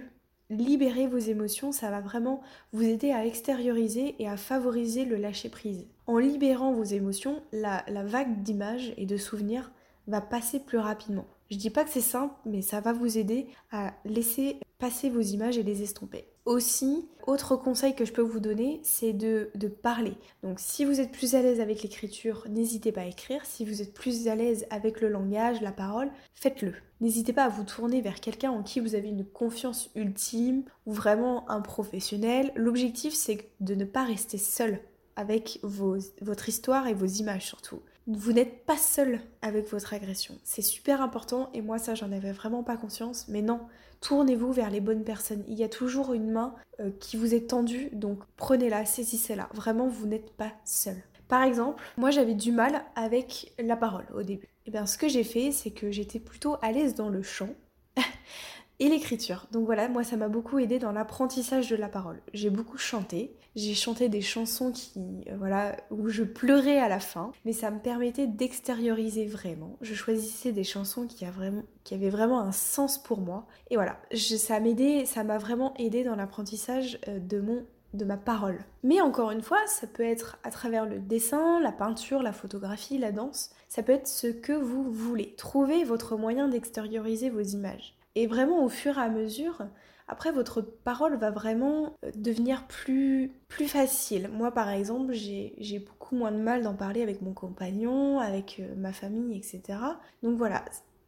libérer 0.49 1.07
vos 1.07 1.17
émotions, 1.17 1.71
ça 1.71 1.89
va 1.89 2.01
vraiment 2.01 2.41
vous 2.71 2.83
aider 2.83 3.11
à 3.11 3.25
extérioriser 3.25 4.15
et 4.19 4.27
à 4.27 4.37
favoriser 4.37 5.05
le 5.05 5.17
lâcher 5.17 5.49
prise. 5.49 5.87
En 6.07 6.17
libérant 6.17 6.73
vos 6.73 6.83
émotions, 6.83 7.41
la, 7.51 7.83
vague 8.03 8.43
d'images 8.43 8.93
et 8.97 9.05
de 9.05 9.17
souvenirs 9.17 9.71
va 10.07 10.21
passer 10.21 10.59
plus 10.59 10.77
rapidement. 10.77 11.25
Je 11.49 11.57
dis 11.57 11.69
pas 11.69 11.83
que 11.83 11.89
c'est 11.89 12.01
simple, 12.01 12.33
mais 12.45 12.61
ça 12.61 12.81
va 12.81 12.93
vous 12.93 13.17
aider 13.17 13.47
à 13.71 13.93
laisser 14.05 14.59
passer 14.79 15.09
vos 15.09 15.21
images 15.21 15.57
et 15.57 15.63
les 15.63 15.81
estomper. 15.81 16.25
Aussi, 16.45 17.07
autre 17.25 17.55
conseil 17.55 17.95
que 17.95 18.03
je 18.03 18.11
peux 18.11 18.21
vous 18.21 18.41
donner, 18.41 18.81
c'est 18.83 19.13
de, 19.13 19.49
de, 19.55 19.69
parler. 19.69 20.17
Donc 20.43 20.59
si 20.59 20.83
vous 20.83 20.99
êtes 20.99 21.13
plus 21.13 21.35
à 21.35 21.41
l'aise 21.41 21.61
avec 21.61 21.83
l'écriture, 21.83 22.45
n'hésitez 22.49 22.91
pas 22.91 23.01
à 23.01 23.05
écrire. 23.05 23.45
Si 23.45 23.63
vous 23.63 23.81
êtes 23.81 23.93
plus 23.93 24.27
à 24.27 24.35
l'aise 24.35 24.65
avec 24.69 24.99
le 24.99 25.07
langage, 25.07 25.61
la 25.61 25.71
parole, 25.71 26.11
faites-le. 26.33 26.73
N'hésitez 26.99 27.31
pas 27.31 27.45
à 27.45 27.49
vous 27.49 27.63
tourner 27.63 28.01
vers 28.01 28.19
quelqu'un 28.19 28.51
en 28.51 28.61
qui 28.61 28.81
vous 28.81 28.93
avez 28.95 29.07
une 29.07 29.25
confiance 29.25 29.89
ultime 29.95 30.63
ou 30.85 30.91
vraiment 30.91 31.49
un 31.49 31.61
professionnel. 31.61 32.51
L'objectif, 32.55 33.13
c'est 33.13 33.49
de 33.61 33.75
ne 33.75 33.85
pas 33.85 34.03
rester 34.03 34.37
seul 34.37 34.81
avec 35.15 35.59
vos, 35.63 35.97
votre 36.21 36.49
histoire 36.49 36.87
et 36.87 36.93
vos 36.93 37.05
images 37.05 37.45
surtout. 37.45 37.79
Vous 38.05 38.33
n'êtes 38.33 38.65
pas 38.65 38.77
seul 38.77 39.21
avec 39.41 39.69
votre 39.69 39.93
agression. 39.93 40.37
C'est 40.43 40.61
super 40.61 41.01
important 41.01 41.49
et 41.53 41.61
moi 41.61 41.77
ça 41.77 41.95
j'en 41.95 42.11
avais 42.11 42.33
vraiment 42.33 42.63
pas 42.63 42.75
conscience. 42.75 43.27
Mais 43.29 43.41
non, 43.41 43.61
tournez-vous 44.01 44.51
vers 44.51 44.69
les 44.69 44.81
bonnes 44.81 45.05
personnes. 45.05 45.43
Il 45.47 45.57
y 45.57 45.63
a 45.63 45.69
toujours 45.69 46.13
une 46.13 46.29
main 46.31 46.53
euh, 46.81 46.91
qui 46.99 47.15
vous 47.15 47.33
est 47.33 47.49
tendue, 47.49 47.89
donc 47.93 48.19
prenez-la, 48.35 48.85
saisissez-la. 48.85 49.47
Vraiment, 49.53 49.87
vous 49.87 50.05
n'êtes 50.05 50.33
pas 50.33 50.51
seul. 50.65 50.97
Par 51.29 51.43
exemple, 51.43 51.81
moi 51.97 52.11
j'avais 52.11 52.35
du 52.35 52.51
mal 52.51 52.83
avec 52.95 53.53
la 53.57 53.77
parole 53.77 54.05
au 54.13 54.23
début. 54.23 54.47
Et 54.65 54.67
eh 54.67 54.71
bien 54.71 54.85
ce 54.85 54.97
que 54.97 55.07
j'ai 55.07 55.23
fait, 55.23 55.51
c'est 55.51 55.71
que 55.71 55.89
j'étais 55.89 56.19
plutôt 56.19 56.57
à 56.61 56.71
l'aise 56.71 56.95
dans 56.95 57.09
le 57.09 57.23
chant 57.23 57.49
et 58.83 58.89
l'écriture. 58.89 59.47
Donc 59.51 59.65
voilà, 59.65 59.87
moi 59.87 60.03
ça 60.03 60.17
m'a 60.17 60.27
beaucoup 60.27 60.59
aidé 60.59 60.77
dans 60.77 60.91
l'apprentissage 60.91 61.69
de 61.69 61.77
la 61.77 61.87
parole. 61.87 62.21
J'ai 62.33 62.49
beaucoup 62.49 62.77
chanté, 62.77 63.33
j'ai 63.55 63.73
chanté 63.73 64.09
des 64.09 64.19
chansons 64.21 64.73
qui 64.73 65.23
euh, 65.29 65.37
voilà 65.37 65.77
où 65.89 66.09
je 66.09 66.23
pleurais 66.23 66.79
à 66.79 66.89
la 66.89 66.99
fin, 66.99 67.31
mais 67.45 67.53
ça 67.53 67.71
me 67.71 67.79
permettait 67.79 68.27
d'extérioriser 68.27 69.25
vraiment. 69.25 69.77
Je 69.79 69.93
choisissais 69.93 70.51
des 70.51 70.65
chansons 70.65 71.07
qui, 71.07 71.23
a 71.23 71.31
vraiment, 71.31 71.63
qui 71.85 71.93
avaient 71.93 72.09
vraiment 72.09 72.41
un 72.41 72.51
sens 72.51 73.01
pour 73.01 73.21
moi 73.21 73.47
et 73.69 73.75
voilà, 73.75 73.97
ça 74.13 74.59
m'aidait, 74.59 75.05
ça 75.05 75.23
m'a 75.23 75.37
vraiment 75.37 75.73
aidé 75.77 76.03
dans 76.03 76.17
l'apprentissage 76.17 76.99
euh, 77.07 77.19
de 77.19 77.39
mon 77.39 77.65
de 77.93 78.05
ma 78.05 78.17
parole. 78.17 78.57
Mais 78.81 79.01
encore 79.01 79.29
une 79.29 79.43
fois, 79.43 79.59
ça 79.67 79.85
peut 79.85 80.03
être 80.03 80.39
à 80.43 80.49
travers 80.49 80.87
le 80.87 80.97
dessin, 80.97 81.59
la 81.59 81.71
peinture, 81.71 82.23
la 82.23 82.33
photographie, 82.33 82.97
la 82.97 83.11
danse. 83.11 83.51
Ça 83.69 83.83
peut 83.83 83.91
être 83.91 84.07
ce 84.07 84.25
que 84.25 84.51
vous 84.51 84.91
voulez. 84.91 85.35
Trouvez 85.37 85.83
votre 85.83 86.17
moyen 86.17 86.47
d'extérioriser 86.47 87.29
vos 87.29 87.41
images. 87.41 87.95
Et 88.15 88.27
vraiment, 88.27 88.63
au 88.63 88.69
fur 88.69 88.97
et 88.97 89.01
à 89.01 89.09
mesure, 89.09 89.63
après, 90.07 90.31
votre 90.31 90.61
parole 90.61 91.17
va 91.17 91.31
vraiment 91.31 91.97
euh, 92.03 92.11
devenir 92.15 92.67
plus, 92.67 93.31
plus 93.47 93.67
facile. 93.67 94.29
Moi, 94.31 94.51
par 94.51 94.69
exemple, 94.69 95.13
j'ai 95.13 95.79
beaucoup 95.79 96.15
moins 96.15 96.31
de 96.31 96.37
mal 96.37 96.63
d'en 96.63 96.75
parler 96.75 97.01
avec 97.01 97.21
mon 97.21 97.33
compagnon, 97.33 98.19
avec 98.19 98.57
euh, 98.59 98.75
ma 98.75 98.91
famille, 98.91 99.37
etc. 99.37 99.79
Donc 100.21 100.37
voilà, 100.37 100.65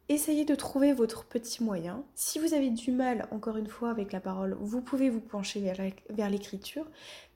essayez 0.08 0.44
de 0.44 0.54
trouver 0.54 0.92
votre 0.92 1.24
petit 1.24 1.62
moyen. 1.62 2.04
Si 2.14 2.38
vous 2.38 2.54
avez 2.54 2.70
du 2.70 2.90
mal, 2.90 3.28
encore 3.30 3.58
une 3.58 3.66
fois, 3.66 3.90
avec 3.90 4.12
la 4.12 4.20
parole, 4.20 4.56
vous 4.60 4.80
pouvez 4.80 5.10
vous 5.10 5.20
pencher 5.20 5.60
vers 6.10 6.30
l'écriture, 6.30 6.88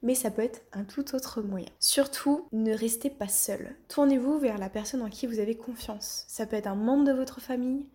mais 0.02 0.14
ça 0.14 0.30
peut 0.30 0.42
être 0.42 0.62
un 0.72 0.84
tout 0.84 1.14
autre 1.14 1.42
moyen. 1.42 1.68
Surtout, 1.78 2.46
ne 2.52 2.72
restez 2.74 3.10
pas 3.10 3.28
seul. 3.28 3.76
Tournez-vous 3.88 4.38
vers 4.38 4.58
la 4.58 4.70
personne 4.70 5.02
en 5.02 5.10
qui 5.10 5.26
vous 5.26 5.40
avez 5.40 5.56
confiance. 5.56 6.24
Ça 6.28 6.46
peut 6.46 6.56
être 6.56 6.68
un 6.68 6.74
membre 6.74 7.04
de 7.04 7.12
votre 7.12 7.40
famille, 7.40 7.86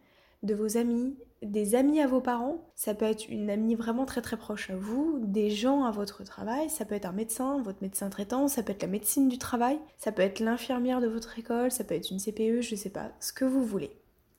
de 0.44 0.54
vos 0.54 0.78
amis, 0.78 1.16
des 1.46 1.76
amis 1.76 2.02
à 2.02 2.08
vos 2.08 2.22
parents, 2.22 2.58
ça 2.76 2.94
peut 2.94 3.06
être 3.06 3.30
une 3.30 3.50
amie 3.50 3.76
vraiment 3.76 4.06
très 4.06 4.22
très 4.22 4.38
proche 4.38 4.70
à 4.70 4.76
vous, 4.76 5.20
des 5.22 5.50
gens 5.50 5.84
à 5.84 5.92
votre 5.92 6.24
travail, 6.24 6.70
ça 6.70 6.86
peut 6.86 6.96
être 6.96 7.06
un 7.06 7.12
médecin, 7.12 7.62
votre 7.62 7.82
médecin 7.82 8.10
traitant, 8.10 8.48
ça 8.48 8.64
peut 8.64 8.72
être 8.72 8.82
la 8.82 8.90
médecine 8.90 9.30
du 9.30 9.38
travail, 9.38 9.80
ça 9.98 10.12
peut 10.12 10.22
être 10.22 10.40
l'infirmière 10.40 11.02
de 11.02 11.08
votre 11.08 11.38
école, 11.38 11.72
ça 11.72 11.84
peut 11.84 11.96
être 11.96 12.10
une 12.10 12.20
CPE, 12.20 12.62
je 12.62 12.76
sais 12.76 12.90
pas, 12.90 13.12
ce 13.20 13.32
que 13.32 13.46
vous 13.46 13.64
voulez. 13.64 13.92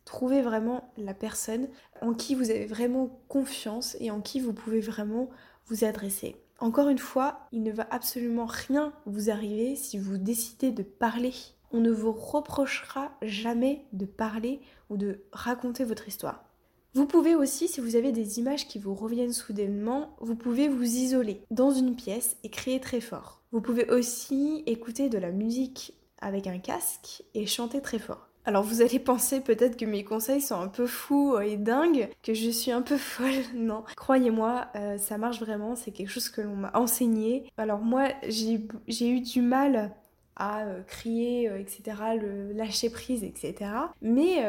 Trouvez 0.04 0.42
vraiment 0.42 0.92
la 0.96 1.14
personne 1.14 1.68
en 2.00 2.14
qui 2.14 2.34
vous 2.34 2.50
avez 2.50 2.66
vraiment 2.66 3.08
confiance 3.28 3.96
et 4.00 4.10
en 4.10 4.20
qui 4.20 4.40
vous 4.40 4.52
pouvez 4.52 4.80
vraiment 4.80 5.28
vous 5.66 5.84
adresser. 5.84 6.36
Encore 6.58 6.88
une 6.88 6.98
fois, 6.98 7.40
il 7.52 7.62
ne 7.62 7.72
va 7.72 7.86
absolument 7.90 8.46
rien 8.46 8.92
vous 9.04 9.30
arriver 9.30 9.76
si 9.76 9.98
vous 9.98 10.16
décidez 10.16 10.70
de 10.70 10.82
parler. 10.82 11.34
On 11.72 11.80
ne 11.80 11.90
vous 11.90 12.12
reprochera 12.12 13.10
jamais 13.20 13.84
de 13.92 14.06
parler 14.06 14.60
ou 14.88 14.96
de 14.96 15.20
raconter 15.32 15.84
votre 15.84 16.08
histoire. 16.08 16.45
Vous 16.96 17.04
pouvez 17.04 17.34
aussi, 17.34 17.68
si 17.68 17.82
vous 17.82 17.94
avez 17.94 18.10
des 18.10 18.38
images 18.38 18.66
qui 18.66 18.78
vous 18.78 18.94
reviennent 18.94 19.34
soudainement, 19.34 20.16
vous 20.18 20.34
pouvez 20.34 20.66
vous 20.66 20.82
isoler 20.82 21.42
dans 21.50 21.70
une 21.70 21.94
pièce 21.94 22.38
et 22.42 22.48
crier 22.48 22.80
très 22.80 23.02
fort. 23.02 23.42
Vous 23.52 23.60
pouvez 23.60 23.90
aussi 23.90 24.62
écouter 24.64 25.10
de 25.10 25.18
la 25.18 25.30
musique 25.30 25.92
avec 26.22 26.46
un 26.46 26.56
casque 26.56 27.22
et 27.34 27.44
chanter 27.44 27.82
très 27.82 27.98
fort. 27.98 28.30
Alors 28.46 28.62
vous 28.62 28.80
allez 28.80 28.98
penser 28.98 29.42
peut-être 29.42 29.76
que 29.76 29.84
mes 29.84 30.04
conseils 30.04 30.40
sont 30.40 30.58
un 30.58 30.68
peu 30.68 30.86
fous 30.86 31.38
et 31.38 31.58
dingues, 31.58 32.08
que 32.22 32.32
je 32.32 32.48
suis 32.48 32.70
un 32.72 32.80
peu 32.80 32.96
folle. 32.96 33.44
Non, 33.54 33.84
croyez-moi, 33.94 34.68
euh, 34.74 34.96
ça 34.96 35.18
marche 35.18 35.40
vraiment, 35.40 35.76
c'est 35.76 35.90
quelque 35.90 36.08
chose 36.08 36.30
que 36.30 36.40
l'on 36.40 36.56
m'a 36.56 36.70
enseigné. 36.72 37.44
Alors 37.58 37.80
moi, 37.80 38.08
j'ai 38.26 39.10
eu 39.10 39.20
du 39.20 39.42
mal 39.42 39.92
à 40.34 40.64
euh, 40.64 40.82
crier, 40.82 41.50
euh, 41.50 41.58
etc., 41.58 41.82
le 42.18 42.52
lâcher 42.52 42.88
prise, 42.88 43.22
etc. 43.22 43.70
Mais 44.00 44.42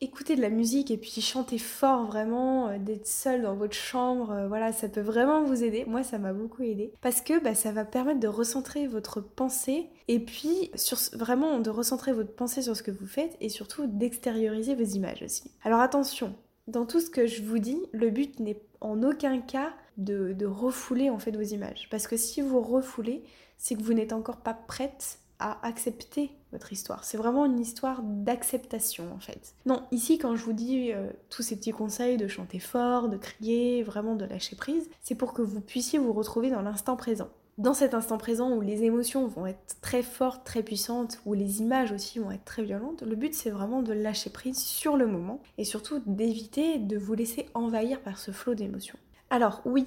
écouter 0.00 0.34
de 0.34 0.40
la 0.40 0.48
musique 0.48 0.90
et 0.90 0.96
puis 0.96 1.20
chanter 1.20 1.58
fort 1.58 2.06
vraiment, 2.06 2.68
euh, 2.68 2.78
d'être 2.78 3.06
seul 3.06 3.42
dans 3.42 3.54
votre 3.54 3.74
chambre, 3.74 4.30
euh, 4.30 4.48
voilà, 4.48 4.72
ça 4.72 4.88
peut 4.88 5.00
vraiment 5.00 5.42
vous 5.42 5.62
aider. 5.62 5.84
Moi, 5.86 6.02
ça 6.02 6.18
m'a 6.18 6.32
beaucoup 6.32 6.62
aidé 6.62 6.92
parce 7.00 7.20
que 7.20 7.42
bah, 7.42 7.54
ça 7.54 7.72
va 7.72 7.84
permettre 7.84 8.20
de 8.20 8.28
recentrer 8.28 8.86
votre 8.86 9.20
pensée 9.20 9.88
et 10.08 10.18
puis 10.20 10.70
sur, 10.74 10.98
vraiment 11.18 11.58
de 11.58 11.70
recentrer 11.70 12.12
votre 12.12 12.34
pensée 12.34 12.62
sur 12.62 12.76
ce 12.76 12.82
que 12.82 12.90
vous 12.90 13.06
faites 13.06 13.36
et 13.40 13.48
surtout 13.48 13.86
d'extérioriser 13.86 14.74
vos 14.74 14.84
images 14.84 15.22
aussi. 15.22 15.50
Alors 15.64 15.80
attention, 15.80 16.34
dans 16.66 16.86
tout 16.86 17.00
ce 17.00 17.10
que 17.10 17.26
je 17.26 17.42
vous 17.42 17.58
dis, 17.58 17.78
le 17.92 18.10
but 18.10 18.40
n'est 18.40 18.62
en 18.80 19.02
aucun 19.02 19.40
cas 19.40 19.72
de, 19.98 20.32
de 20.32 20.46
refouler 20.46 21.10
en 21.10 21.18
fait 21.18 21.36
vos 21.36 21.42
images 21.42 21.88
parce 21.90 22.06
que 22.06 22.16
si 22.16 22.40
vous 22.40 22.60
refoulez, 22.60 23.22
c'est 23.58 23.74
que 23.74 23.82
vous 23.82 23.92
n'êtes 23.92 24.14
encore 24.14 24.38
pas 24.38 24.54
prête 24.54 25.19
à 25.40 25.58
accepter 25.66 26.30
votre 26.52 26.72
histoire. 26.72 27.04
C'est 27.04 27.16
vraiment 27.16 27.46
une 27.46 27.58
histoire 27.58 28.02
d'acceptation 28.02 29.12
en 29.14 29.18
fait. 29.18 29.54
Non, 29.66 29.82
ici 29.90 30.18
quand 30.18 30.36
je 30.36 30.44
vous 30.44 30.52
dis 30.52 30.92
euh, 30.92 31.10
tous 31.28 31.42
ces 31.42 31.56
petits 31.56 31.72
conseils 31.72 32.16
de 32.16 32.28
chanter 32.28 32.58
fort, 32.58 33.08
de 33.08 33.16
crier, 33.16 33.82
vraiment 33.82 34.14
de 34.14 34.24
lâcher 34.24 34.56
prise, 34.56 34.88
c'est 35.02 35.14
pour 35.14 35.32
que 35.32 35.42
vous 35.42 35.60
puissiez 35.60 35.98
vous 35.98 36.12
retrouver 36.12 36.50
dans 36.50 36.62
l'instant 36.62 36.96
présent. 36.96 37.28
Dans 37.58 37.74
cet 37.74 37.92
instant 37.92 38.16
présent 38.16 38.52
où 38.52 38.62
les 38.62 38.84
émotions 38.84 39.26
vont 39.26 39.46
être 39.46 39.80
très 39.82 40.02
fortes, 40.02 40.46
très 40.46 40.62
puissantes, 40.62 41.20
où 41.26 41.34
les 41.34 41.60
images 41.60 41.92
aussi 41.92 42.18
vont 42.18 42.30
être 42.30 42.44
très 42.44 42.62
violentes, 42.62 43.02
le 43.02 43.16
but 43.16 43.34
c'est 43.34 43.50
vraiment 43.50 43.82
de 43.82 43.92
lâcher 43.92 44.30
prise 44.30 44.58
sur 44.58 44.96
le 44.96 45.06
moment 45.06 45.42
et 45.58 45.64
surtout 45.64 46.00
d'éviter 46.06 46.78
de 46.78 46.96
vous 46.96 47.14
laisser 47.14 47.50
envahir 47.54 48.00
par 48.00 48.18
ce 48.18 48.30
flot 48.30 48.54
d'émotions. 48.54 48.98
Alors 49.28 49.60
oui, 49.64 49.84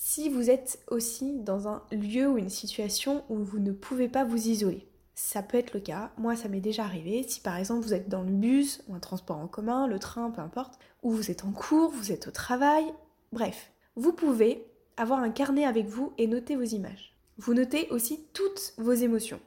si 0.00 0.28
vous 0.28 0.48
êtes 0.48 0.80
aussi 0.86 1.40
dans 1.40 1.66
un 1.66 1.82
lieu 1.90 2.28
ou 2.30 2.38
une 2.38 2.48
situation 2.48 3.24
où 3.28 3.38
vous 3.38 3.58
ne 3.58 3.72
pouvez 3.72 4.08
pas 4.08 4.24
vous 4.24 4.48
isoler, 4.48 4.86
ça 5.16 5.42
peut 5.42 5.58
être 5.58 5.74
le 5.74 5.80
cas. 5.80 6.12
Moi, 6.16 6.36
ça 6.36 6.48
m'est 6.48 6.60
déjà 6.60 6.84
arrivé. 6.84 7.24
Si 7.26 7.40
par 7.40 7.56
exemple 7.56 7.84
vous 7.84 7.94
êtes 7.94 8.08
dans 8.08 8.22
le 8.22 8.30
bus 8.30 8.80
ou 8.86 8.94
un 8.94 9.00
transport 9.00 9.38
en 9.38 9.48
commun, 9.48 9.88
le 9.88 9.98
train, 9.98 10.30
peu 10.30 10.40
importe, 10.40 10.78
ou 11.02 11.10
vous 11.10 11.32
êtes 11.32 11.44
en 11.44 11.50
cours, 11.50 11.90
vous 11.90 12.12
êtes 12.12 12.28
au 12.28 12.30
travail, 12.30 12.84
bref, 13.32 13.72
vous 13.96 14.12
pouvez 14.12 14.64
avoir 14.96 15.18
un 15.18 15.30
carnet 15.30 15.64
avec 15.64 15.86
vous 15.86 16.12
et 16.16 16.28
noter 16.28 16.54
vos 16.54 16.62
images. 16.62 17.16
Vous 17.36 17.54
notez 17.54 17.88
aussi 17.90 18.24
toutes 18.32 18.74
vos 18.78 18.92
émotions. 18.92 19.40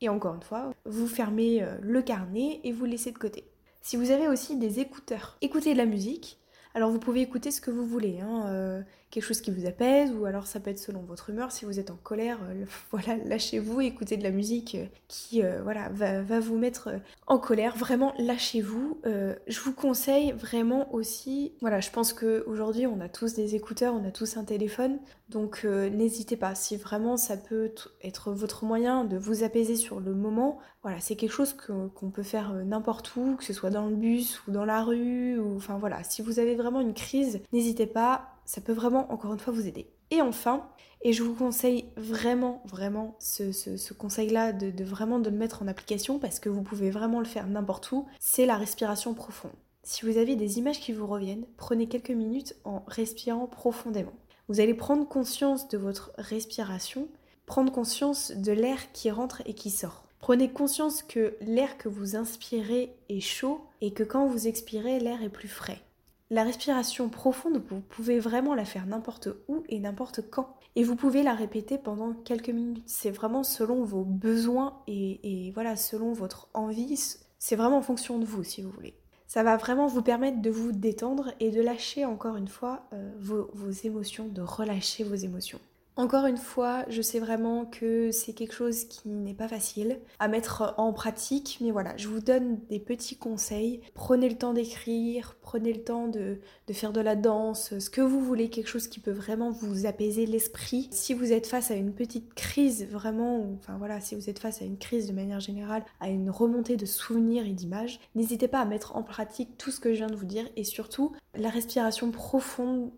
Et 0.00 0.08
encore 0.08 0.36
une 0.36 0.42
fois, 0.42 0.72
vous 0.84 1.08
fermez 1.08 1.62
euh, 1.62 1.76
le 1.82 2.00
carnet 2.00 2.60
et 2.62 2.70
vous 2.70 2.84
laissez 2.84 3.10
de 3.10 3.18
côté. 3.18 3.50
Si 3.82 3.96
vous 3.96 4.12
avez 4.12 4.28
aussi 4.28 4.56
des 4.56 4.78
écouteurs, 4.78 5.36
écoutez 5.40 5.72
de 5.72 5.78
la 5.78 5.86
musique. 5.86 6.38
Alors 6.74 6.90
vous 6.90 6.98
pouvez 6.98 7.22
écouter 7.22 7.50
ce 7.50 7.60
que 7.60 7.70
vous 7.70 7.86
voulez. 7.86 8.20
Hein, 8.20 8.44
euh, 8.46 8.82
quelque 9.16 9.24
chose 9.24 9.40
qui 9.40 9.50
vous 9.50 9.64
apaise, 9.64 10.12
ou 10.12 10.26
alors 10.26 10.46
ça 10.46 10.60
peut 10.60 10.68
être 10.68 10.78
selon 10.78 11.00
votre 11.00 11.30
humeur. 11.30 11.50
Si 11.50 11.64
vous 11.64 11.80
êtes 11.80 11.90
en 11.90 11.96
colère, 11.96 12.38
euh, 12.50 12.66
voilà, 12.90 13.16
lâchez-vous, 13.24 13.80
écoutez 13.80 14.18
de 14.18 14.22
la 14.22 14.30
musique 14.30 14.74
euh, 14.74 14.84
qui 15.08 15.42
euh, 15.42 15.62
voilà, 15.62 15.88
va, 15.88 16.20
va, 16.20 16.38
vous 16.38 16.58
mettre 16.58 16.90
en 17.26 17.38
colère. 17.38 17.78
Vraiment, 17.78 18.12
lâchez-vous. 18.18 18.98
je 19.04 19.60
vous 19.60 19.72
conseille 19.72 20.32
vraiment 20.32 20.92
aussi, 20.92 21.54
voilà, 21.62 21.80
je 21.80 21.90
pense 21.90 22.12
qu'aujourd'hui 22.12 22.86
on 22.86 23.00
a 23.00 23.08
tous 23.08 23.32
des 23.32 23.54
écouteurs, 23.54 23.94
on 23.94 24.06
a 24.06 24.10
tous 24.10 24.36
un 24.36 24.44
téléphone, 24.44 24.98
donc 25.30 25.64
n'hésitez 25.64 26.36
pas. 26.36 26.54
Si 26.54 26.76
vraiment 26.76 27.16
ça 27.16 27.38
peut 27.38 27.72
être 28.02 28.32
votre 28.32 28.64
moyen 28.64 29.04
de 29.04 29.16
vous 29.16 29.44
apaiser 29.44 29.76
sur 29.76 29.98
le 29.98 30.14
moment, 30.14 30.58
voilà, 30.82 31.00
c'est 31.00 31.16
quelque 31.16 31.32
chose 31.32 31.54
qu'on 31.54 32.10
peut 32.10 32.22
faire 32.22 32.52
n'importe 32.52 33.16
où, 33.16 33.36
que 33.36 33.44
ce 33.44 33.52
soit 33.52 33.70
dans 33.70 33.86
le 33.86 33.96
bus 33.96 34.42
ou 34.46 34.50
dans 34.50 34.64
la 34.64 34.82
rue, 34.82 35.38
ou 35.38 35.56
enfin 35.56 35.78
voilà, 35.78 36.04
si 36.04 36.20
vous 36.20 36.38
avez 36.38 36.54
vraiment 36.54 36.80
une 36.80 36.94
crise, 36.94 37.40
n'hésitez 37.52 37.86
pas 37.86 38.35
ça 38.46 38.62
peut 38.62 38.72
vraiment, 38.72 39.12
encore 39.12 39.34
une 39.34 39.38
fois, 39.38 39.52
vous 39.52 39.66
aider. 39.66 39.90
Et 40.10 40.22
enfin, 40.22 40.68
et 41.02 41.12
je 41.12 41.22
vous 41.22 41.34
conseille 41.34 41.86
vraiment, 41.96 42.62
vraiment 42.64 43.16
ce, 43.18 43.92
conseil-là 43.92 44.52
de, 44.52 44.84
vraiment 44.84 45.18
de 45.18 45.30
le 45.30 45.36
mettre 45.36 45.62
en 45.62 45.68
application 45.68 46.18
parce 46.18 46.40
que 46.40 46.48
vous 46.48 46.62
pouvez 46.62 46.90
vraiment 46.90 47.18
le 47.18 47.26
faire 47.26 47.46
n'importe 47.46 47.92
où, 47.92 48.06
c'est 48.18 48.46
la 48.46 48.56
respiration 48.56 49.14
profonde. 49.14 49.52
Si 49.82 50.04
vous 50.04 50.16
avez 50.16 50.34
des 50.34 50.58
images 50.58 50.80
qui 50.80 50.92
vous 50.92 51.06
reviennent, 51.06 51.46
prenez 51.56 51.86
quelques 51.86 52.10
minutes 52.10 52.56
en 52.64 52.82
respirant 52.86 53.46
profondément. 53.46 54.14
Vous 54.48 54.60
allez 54.60 54.74
prendre 54.74 55.06
conscience 55.06 55.68
de 55.68 55.78
votre 55.78 56.12
respiration, 56.18 57.08
prendre 57.46 57.72
conscience 57.72 58.32
de 58.32 58.52
l'air 58.52 58.92
qui 58.92 59.10
rentre 59.10 59.42
et 59.44 59.54
qui 59.54 59.70
sort 59.70 60.06
Prenez 60.18 60.50
conscience 60.50 61.02
que 61.02 61.36
l'air 61.40 61.78
que 61.78 61.88
vous 61.88 62.16
inspirez 62.16 62.96
est 63.08 63.20
chaud 63.20 63.60
et 63.80 63.92
que 63.92 64.02
quand 64.02 64.26
vous 64.26 64.48
expirez, 64.48 64.98
l'air 64.98 65.22
est 65.22 65.28
plus 65.28 65.46
frais. 65.46 65.80
La 66.28 66.42
respiration 66.42 67.08
profonde, 67.08 67.62
vous 67.68 67.80
pouvez 67.80 68.18
vraiment 68.18 68.54
la 68.54 68.64
faire 68.64 68.86
n'importe 68.86 69.28
où 69.46 69.62
et 69.68 69.78
n'importe 69.78 70.28
quand. 70.28 70.56
Et 70.74 70.82
vous 70.82 70.96
pouvez 70.96 71.22
la 71.22 71.34
répéter 71.34 71.78
pendant 71.78 72.14
quelques 72.14 72.50
minutes. 72.50 72.82
C'est 72.86 73.12
vraiment 73.12 73.44
selon 73.44 73.84
vos 73.84 74.02
besoins 74.02 74.82
et, 74.88 75.52
voilà, 75.54 75.76
selon 75.76 76.12
votre 76.12 76.48
envie. 76.52 77.00
C'est 77.38 77.54
vraiment 77.54 77.78
en 77.78 77.82
fonction 77.82 78.18
de 78.18 78.24
vous, 78.24 78.42
si 78.42 78.60
vous 78.60 78.70
voulez. 78.70 78.94
Ça 79.28 79.44
va 79.44 79.56
vraiment 79.56 79.86
vous 79.86 80.02
permettre 80.02 80.42
de 80.42 80.50
vous 80.50 80.72
détendre 80.72 81.32
et 81.38 81.50
de 81.50 81.60
lâcher 81.60 82.04
encore 82.04 82.36
une 82.36 82.48
fois 82.48 82.88
euh, 82.92 83.12
vos 83.18 83.70
émotions, 83.84 84.26
de 84.26 84.42
relâcher 84.42 85.04
vos 85.04 85.14
émotions. 85.14 85.60
Encore 85.98 86.26
une 86.26 86.36
fois, 86.36 86.84
je 86.88 87.00
sais 87.00 87.18
vraiment 87.18 87.64
que 87.64 88.10
c'est 88.10 88.34
quelque 88.34 88.52
chose 88.52 88.84
qui 88.84 89.08
n'est 89.08 89.32
pas 89.32 89.48
facile 89.48 89.98
à 90.18 90.28
mettre 90.28 90.74
en 90.76 90.92
pratique, 90.92 91.56
mais 91.62 91.70
voilà, 91.70 91.96
je 91.96 92.08
vous 92.08 92.20
donne 92.20 92.60
des 92.68 92.78
petits 92.78 93.16
conseils. 93.16 93.80
Prenez 93.94 94.28
le 94.28 94.36
temps 94.36 94.52
d'écrire, 94.52 95.38
prenez 95.40 95.72
le 95.72 95.82
temps 95.82 96.08
de, 96.08 96.38
faire 96.70 96.92
de 96.92 97.00
la 97.00 97.16
danse, 97.16 97.78
ce 97.78 97.88
que 97.88 98.02
vous 98.02 98.20
voulez, 98.20 98.50
quelque 98.50 98.68
chose 98.68 98.88
qui 98.88 99.00
peut 99.00 99.10
vraiment 99.10 99.50
vous 99.50 99.86
apaiser 99.86 100.26
l'esprit. 100.26 100.90
Si 100.90 101.14
vous 101.14 101.32
êtes 101.32 101.46
face 101.46 101.70
à 101.70 101.74
une 101.74 101.94
petite 101.94 102.34
crise, 102.34 102.86
vraiment, 102.90 103.54
enfin 103.54 103.78
voilà, 103.78 103.98
si 104.02 104.14
vous 104.14 104.28
êtes 104.28 104.38
face 104.38 104.60
à 104.60 104.66
une 104.66 104.76
crise 104.76 105.06
de 105.06 105.14
manière 105.14 105.40
générale, 105.40 105.84
à 106.00 106.10
une 106.10 106.28
remontée 106.28 106.76
de 106.76 106.84
souvenirs 106.84 107.46
et 107.46 107.52
d'images, 107.52 108.00
n'hésitez 108.14 108.48
pas 108.48 108.60
à 108.60 108.66
mettre 108.66 108.96
en 108.96 109.02
pratique 109.02 109.56
tout 109.56 109.70
ce 109.70 109.80
que 109.80 109.94
je 109.94 109.98
viens 109.98 110.08
de 110.08 110.16
vous 110.16 110.26
dire 110.26 110.46
et 110.56 110.64
surtout 110.64 111.12
la 111.34 111.48
respiration 111.48 112.10
profonde, 112.10 112.90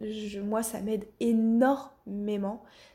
moi 0.45 0.65
ça 0.65 0.81
m'aide 0.81 1.05
énormément. 1.21 1.93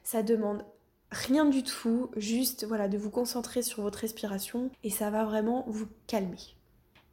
Ça 0.03 0.23
demande 0.23 0.65
rien 1.11 1.45
du 1.45 1.63
tout, 1.63 2.09
juste 2.15 2.65
voilà 2.65 2.87
de 2.87 2.97
vous 2.97 3.11
concentrer 3.11 3.61
sur 3.61 3.81
votre 3.81 3.99
respiration 3.99 4.71
et 4.83 4.89
ça 4.89 5.09
va 5.09 5.23
vraiment 5.23 5.65
vous 5.67 5.87
calmer. 6.07 6.55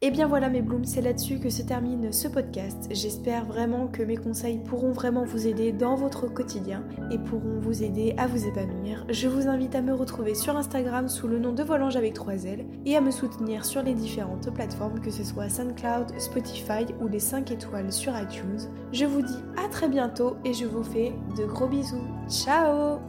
Et 0.03 0.11
bien 0.11 0.29
voilà 0.29 0.49
mes 0.49 0.63
blooms, 0.63 0.87
c'est 0.87 1.03
là-dessus 1.03 1.41
que 1.41 1.51
se 1.51 1.61
termine 1.61 2.11
ce 2.11 2.27
podcast. 2.27 2.89
J'espère 2.91 3.45
vraiment 3.45 3.87
que 3.87 4.03
mes 4.03 4.17
conseils 4.17 4.57
pourront 4.57 4.93
vraiment 4.93 5.27
vous 5.27 5.47
aider 5.47 5.73
dans 5.73 5.95
votre 5.95 6.27
quotidien 6.27 6.83
et 7.11 7.19
pourront 7.19 7.59
vous 7.61 7.83
aider 7.83 8.15
à 8.17 8.27
vous 8.27 8.47
épanouir. 8.47 9.05
Je 9.11 9.29
vous 9.29 9.47
invite 9.47 9.75
à 9.75 9.83
me 9.83 9.93
retrouver 9.93 10.35
sur 10.35 10.57
Instagram 10.57 11.11
sous 11.11 11.29
le 11.29 11.39
nom 11.39 11.53
de 11.53 11.63
Volange 11.63 11.97
avec 11.97 12.15
3 12.15 12.47
L 12.47 12.65
et 12.87 12.97
à 12.97 13.03
me 13.03 13.11
soutenir 13.11 13.67
sur 13.67 13.83
les 13.83 13.93
différentes 13.93 14.51
plateformes 14.55 15.01
que 15.01 15.11
ce 15.11 15.23
soit 15.23 15.51
SoundCloud, 15.51 16.19
Spotify 16.19 16.87
ou 17.03 17.07
les 17.07 17.21
5 17.21 17.51
étoiles 17.51 17.93
sur 17.93 18.19
iTunes. 18.19 18.71
Je 18.93 19.05
vous 19.05 19.21
dis 19.21 19.45
à 19.63 19.69
très 19.69 19.91
bientôt 19.91 20.37
et 20.47 20.55
je 20.55 20.65
vous 20.65 20.83
fais 20.83 21.13
de 21.37 21.45
gros 21.45 21.69
bisous. 21.69 22.09
Ciao 22.27 23.01